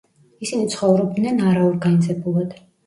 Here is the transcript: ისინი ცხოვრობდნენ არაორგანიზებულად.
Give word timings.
ისინი 0.45 0.71
ცხოვრობდნენ 0.75 1.47
არაორგანიზებულად. 1.53 2.61